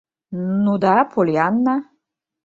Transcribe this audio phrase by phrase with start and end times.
[0.63, 1.75] —Ну д-да, Поллианна.